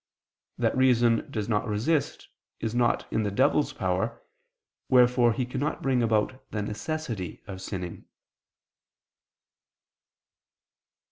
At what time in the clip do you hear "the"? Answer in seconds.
3.21-3.29, 6.49-6.63